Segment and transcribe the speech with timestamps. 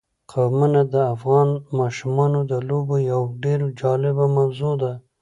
[0.31, 1.49] قومونه د افغان
[1.79, 4.93] ماشومانو د لوبو یوه ډېره جالبه موضوع ده.